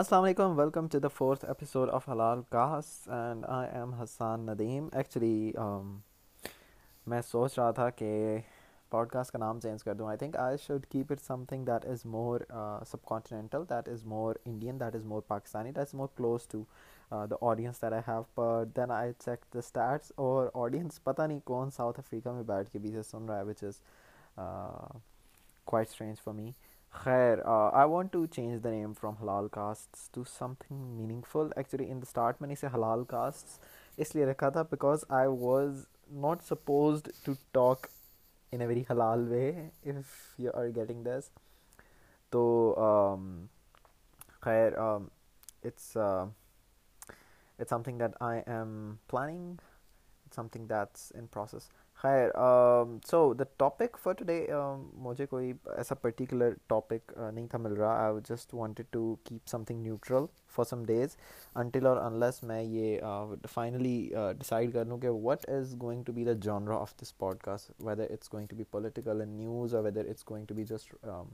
[0.00, 4.88] السلام علیکم welcome to the fourth episode of Halal cos and I am Hassan Nadeem
[4.92, 5.52] actually
[7.06, 8.38] میں سوچ رہا تھا کہ
[8.92, 11.64] پوڈ کاسٹ کا نام چینج کر دوں I think I should keep it something
[11.64, 12.40] that is more
[12.86, 16.62] subcontinental that is more Indian that is more Pakistani that is more close to
[17.10, 19.54] the audience that I have پر then I check
[19.54, 19.96] the
[20.16, 23.64] اور audience پتہ نہیں کون South Africa میں بیٹھ کے بیچ سن رہا ہے which
[23.64, 23.80] is
[25.66, 26.50] quite strange for me
[26.94, 31.48] خیر I want to change the name from حلال cast to something meaningful
[31.56, 33.60] actually in the start میں نے اسے حلال کاسٹ
[33.98, 35.84] اس لیے رکھا تھا because I was
[36.16, 37.86] not supposed to talk
[38.52, 39.50] in a very حلال way
[39.84, 40.40] if
[40.40, 41.30] you are getting this
[42.32, 42.44] تو
[44.40, 45.96] خیر it's
[45.96, 49.54] it's something that I am planning
[50.34, 52.30] something that's in process خیر
[53.06, 54.46] so the topic for today
[54.94, 59.64] مجھے کوئی ایسا particular topic نہیں تھا مل رہا I just wanted to keep some
[59.64, 60.24] thing neutral
[60.54, 61.16] for some days
[61.54, 63.00] until اور unless میں یہ
[63.52, 64.10] فائنلی
[64.38, 67.70] ڈیسائڈ کر لوں کہ what is going to be the genre of this podcast
[67.80, 71.22] whether it's going to be political news اور whether it's going to be just you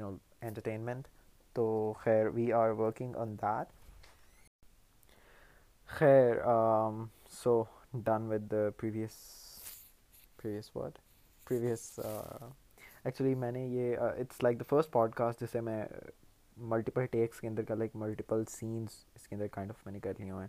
[0.00, 0.16] know
[0.42, 1.08] entertainment
[1.56, 3.72] تو خیر we are working on that
[5.88, 6.36] خیر
[7.32, 7.62] so
[7.94, 9.12] done with the previous
[10.38, 10.98] previous word
[11.46, 15.84] previous actually میں نے یہ it's like the first podcast جسے میں
[16.56, 20.00] multiple takes کے اندر کا لائک ملٹیپل سینس اس کے اندر کائنڈ آف میں نے
[20.00, 20.46] کر لی ہوں میں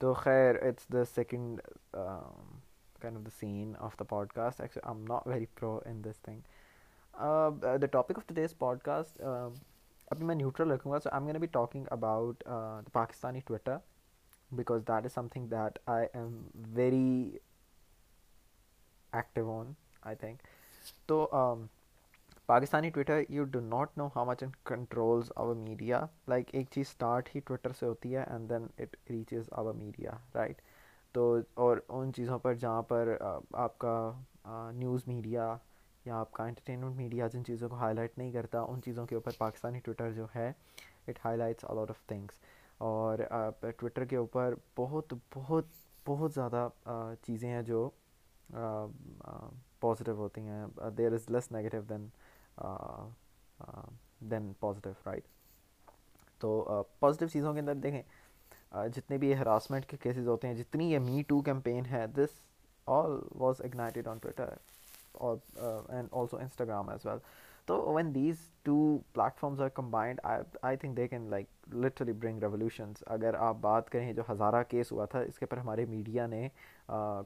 [0.00, 1.60] تو خیر it's the second
[1.92, 6.20] kind of the scene of the podcast I am not very pro in this
[6.22, 6.40] thing
[7.80, 11.28] the topic of the day's podcast ابھی میں نیوٹرل رکھوں گا so I am
[11.28, 12.44] gonna be talking about
[12.92, 13.76] Pakistani Twitter
[14.50, 16.36] because that is something that I am
[16.74, 17.38] very
[19.14, 19.72] active on
[20.02, 20.42] I think
[21.06, 21.66] تو um,
[22.48, 26.86] Pakistani Twitter you do not know how much and controls our media like ایک چیز
[26.88, 30.60] start ہی Twitter سے ہوتی ہے and then it reaches our media right
[31.14, 31.36] تو
[31.56, 33.16] اور ان چیزوں پر جہاں پر
[33.54, 35.54] آپ کا نیوز میڈیا
[36.04, 39.14] یا آپ کا انٹرٹینمنٹ میڈیا جن چیزوں کو ہائی لائٹ نہیں کرتا ان چیزوں کے
[39.14, 40.50] اوپر پاکستانی ٹویٹر جو ہے
[41.08, 42.40] it highlights out of things
[42.80, 43.18] اور
[43.70, 45.64] ٹویٹر کے اوپر بہت بہت
[46.06, 46.68] بہت زیادہ
[47.22, 47.88] چیزیں ہیں جو
[48.50, 50.90] پازیٹیو ہوتی ہیں
[50.98, 52.08] there is less negative then
[54.30, 55.24] then positive right
[56.40, 58.02] تو پازیٹیو uh, چیزوں کے اندر دیکھیں
[58.72, 62.40] uh, جتنے بھی ہراسمنٹ کے کیسز ہوتے ہیں جتنی یہ می ٹو کیمپین ہے this
[62.86, 64.54] all was ignited on Twitter
[65.14, 65.36] اور
[65.88, 67.18] and also Instagram as well
[67.66, 68.76] تو when these two
[69.18, 69.60] are
[69.60, 74.22] are combined I think they can like literally bring revolutions اگر آپ بات کریں جو
[74.30, 76.48] ہزارہ کیس ہوا تھا اس کے پر ہمارے میڈیا نے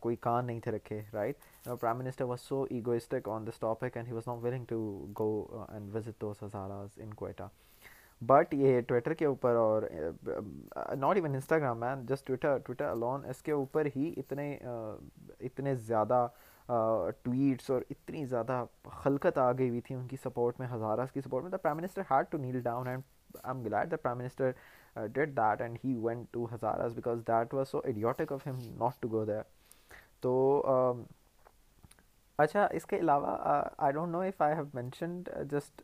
[0.00, 1.68] کوئی کان نہیں تھے رکھے right
[1.80, 4.80] prime minister was so egoistic on this topic and he was not willing to
[5.18, 5.64] go
[5.68, 7.48] and visit those Hazaras in Quetta
[8.22, 9.82] but یہ ٹویٹر کے اوپر اور
[10.96, 14.56] not even Instagram main just Twitter Twitter alone اس کے اوپر ہی اتنے
[15.40, 16.26] اتنے زیادہ
[16.68, 18.64] ٹویٹس اور اتنی زیادہ
[19.02, 21.76] خلقت آ گئی ہوئی تھی ان کی سپورٹ میں ہزارہ کی سپورٹ میں the prime
[21.76, 23.02] minister had to kneel down and
[23.34, 24.50] I am the prime minister
[25.06, 29.08] did that and he went to Hazaras that was so idiotic of him not to
[29.08, 29.42] go there
[30.20, 30.32] تو
[30.66, 31.02] um,
[32.38, 35.82] اچھا اس کے علاوہ I I don't know have mentioned just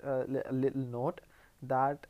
[0.76, 1.20] note
[1.62, 2.06] that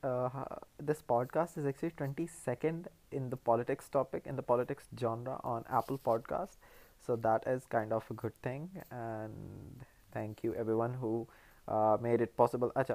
[0.88, 5.36] this podcast is actually twenty second in the politics topic in the politics genre
[5.44, 6.60] on Apple podcast
[7.06, 11.26] so that is kind of a good thing and thank you everyone who
[11.69, 12.95] uh, made it possible اچھا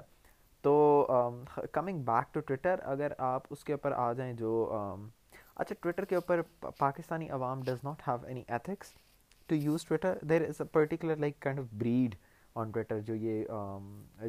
[0.64, 0.76] تو
[1.72, 4.52] coming back to Twitter اگر آپ اس کے اوپر آ جائیں جو
[5.56, 6.42] اچھا Twitter کے اوپر
[6.78, 8.94] پاکستانی عوام does not have any ethics
[9.50, 12.16] to use Twitter there is a particular like kind of breed
[12.56, 13.46] on Twitter جو یہ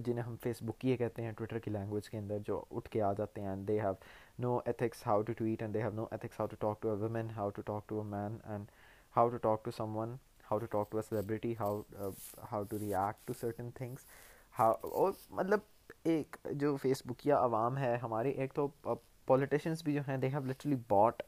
[0.00, 3.03] جنہیں ہم فیس بک یہ کہتے ہیں ٹویٹر کی لینگویج کے اندر جو اٹھ کے
[3.03, 3.93] آ جاتے ہیں and they have
[4.39, 6.97] no ethics how to tweet and they have no ethics how to talk to a
[6.97, 8.71] woman how to talk to a man and
[9.19, 10.19] how to talk to someone
[10.51, 11.73] how to talk to a celebrity how
[12.01, 12.11] uh,
[12.51, 14.07] how to react to certain things
[14.55, 14.73] how
[14.83, 15.61] اور مطلب
[16.05, 18.67] ایک جو face بک یا عوام ہے ہماری ایک تو
[19.27, 21.23] پولیٹیشنس بھی جو ہیں they have literally bought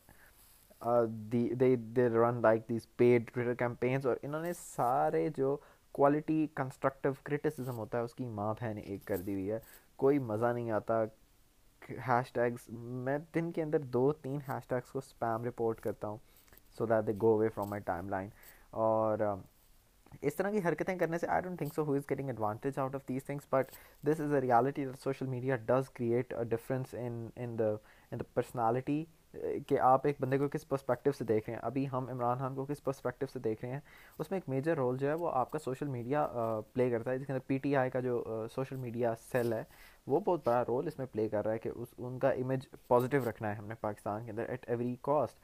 [1.32, 1.48] the
[2.08, 5.56] run like these paid Twitter campaigns اور انہوں نے سارے جو
[5.94, 9.58] کوالٹی کنسٹرکٹیو کرٹیسزم ہوتا ہے اس کی ماں بہن ایک کر دی ہوئی ہے
[9.96, 11.02] کوئی مزہ نہیں آتا
[12.08, 12.69] ہیش ٹیگس
[13.06, 16.19] میں دن کے اندر دو تین ہیش ٹیگس کو اسپیم رپورٹ کرتا ہوں
[16.78, 18.28] so that they go away from my timeline
[18.72, 19.25] اور
[20.22, 23.08] اس طرح کی حرکتیں کرنے سے I don't think so is getting advantage out of
[23.08, 23.70] these things but
[24.04, 27.70] this is a reality social media does create a difference in the
[28.12, 29.04] in the personality
[29.66, 32.54] کہ آپ ایک بندے کو کس پرسپیکٹیو سے دیکھ رہے ہیں ابھی ہم عمران خان
[32.54, 33.81] کو کس پرسپیکٹیو سے دیکھ رہے ہیں
[34.19, 36.26] اس میں ایک میجر رول جو ہے وہ آپ کا سوشل میڈیا
[36.72, 38.46] پلے کرتا ہے جس کے اندر پی ٹی آئی کا جو
[38.54, 39.62] سوشل میڈیا سیل ہے
[40.06, 42.66] وہ بہت بڑا رول اس میں پلے کر رہا ہے کہ اس ان کا امیج
[42.88, 45.38] پازیٹیو رکھنا ہے ہم نے پاکستان کے اندر ایٹ ایوری کاسٹ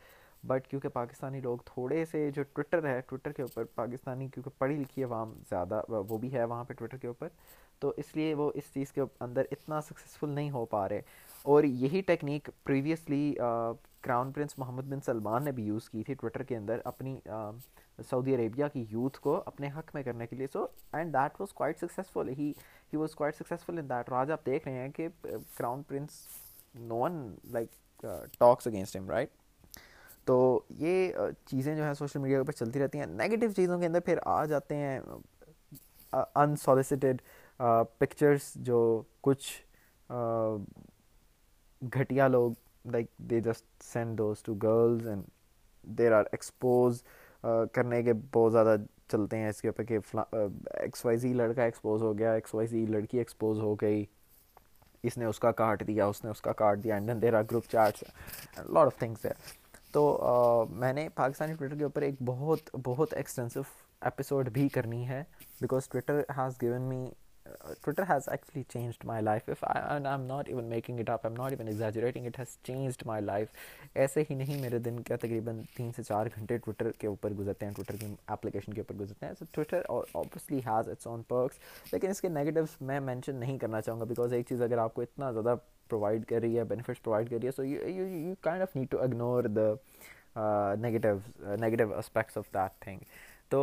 [0.44, 4.76] بٹ کیونکہ پاکستانی لوگ تھوڑے سے جو ٹویٹر ہے ٹویٹر کے اوپر پاکستانی کیونکہ پڑھی
[4.76, 7.28] لکھی عوام زیادہ وہ بھی ہے وہاں پہ ٹویٹر کے اوپر
[7.78, 11.00] تو اس لیے وہ اس چیز کے اندر اتنا سکسیزفل نہیں ہو پا رہے
[11.44, 16.42] اور یہی ٹیکنیک پریویسلی کراؤن پرنس محمد بن سلمان نے بھی یوز کی تھی ٹویٹر
[16.42, 17.18] کے اندر اپنی
[18.02, 20.66] سعودی عربیہ کی یوتھ کو اپنے حق میں کرنے کے لیے so
[20.92, 22.52] and that was quite successful he
[22.92, 25.08] he was quite successful in that اور آج آپ دیکھ رہے ہیں کہ
[25.24, 26.20] crown prince
[26.74, 28.04] no one like
[28.38, 29.30] talks against ہم رائٹ
[30.78, 31.12] یہ
[31.46, 34.18] چیزیں جو ہیں سوشل میڈیا کے اوپر چلتی رہتی ہیں نگیٹیو چیزوں کے اندر پھر
[34.24, 34.98] آ جاتے ہیں
[36.12, 37.22] انسالیسیٹیڈ
[37.98, 38.80] پکچرس جو
[39.20, 39.52] کچھ
[41.82, 42.52] گھٹیا لوگ
[42.84, 45.24] like they just send those to girls and
[45.84, 47.02] there are expose
[47.72, 48.76] کرنے کے بہت زیادہ
[49.08, 49.98] چلتے ہیں اس کے اوپر کہ
[50.74, 54.04] ایکس وائی زی لڑکا ایکسپوز ہو گیا ایکس وائی زی لڑکی ایکسپوز ہو گئی
[55.04, 57.34] اس نے اس کا کاٹ دیا اس نے اس کا کاٹ دیا and then there
[57.34, 58.04] are group chats
[58.58, 59.32] lot of things ہے
[59.96, 60.66] تو
[60.70, 63.60] میں نے پاکستانی ٹویٹر کے اوپر ایک بہت بہت ایکسٹینسو
[64.00, 65.22] ایپیسوڈ بھی کرنی ہے
[65.60, 67.08] because Twitter has given me
[67.82, 71.18] Twitter has actually changed my life F I I am not even making it I
[71.24, 73.48] am not even exaggerating it has changed my life
[73.94, 77.66] ایسے ہی نہیں میرے دن کا تقریباً تین سے چار گھنٹے ٹویٹر کے اوپر گزرتے
[77.66, 81.22] ہیں ٹویٹر کی اپلیکیشن کے اوپر گزرتے ہیں سو ٹویٹر اور obviously has its own
[81.28, 84.78] perks لیکن اس کے نگیٹوز میں مینشن نہیں کرنا چاہوں گا بیکاز ایک چیز اگر
[84.78, 85.54] آپ کو اتنا زیادہ
[85.88, 88.98] پرووائڈ کر رہی ہے بینیفٹس پرووائڈ کر رہی ہے so you kind of need to
[88.98, 90.74] ignore the
[90.80, 91.18] negative
[91.60, 92.98] negative aspects of that thing
[93.50, 93.63] تو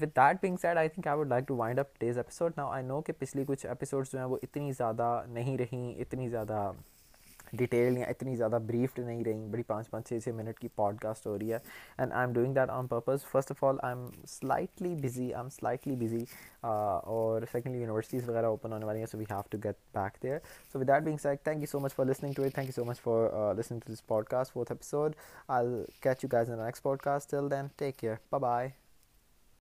[0.00, 2.84] that being said I think I would like to wind up days episode now I
[2.84, 6.70] know کہ پچھلی کچھ اپیسوڈس جو ہیں وہ اتنی زیادہ نہیں رہیں اتنی زیادہ
[7.52, 10.98] ڈیٹیل یا اتنی زیادہ بریفڈ نہیں رہیں بڑی پانچ پانچ چھ چھ منٹ کی پوڈ
[11.00, 11.58] کاسٹ ہو رہی ہے
[11.98, 15.34] and I am doing that on purpose first of all I am slightly busy I
[15.34, 16.24] am slightly busy
[16.62, 20.38] اور سیکنڈلی یونیورسٹیز وغیرہ اوپن ہونے والی ہیں so we have to get back there
[20.72, 22.74] so with that being said thank you so much for listening to it thank you
[22.74, 25.16] so much for listening to this podcast fourth episode
[26.32, 28.83] guys in next podcast till then take care bye bye